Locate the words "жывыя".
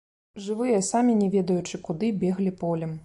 0.45-0.79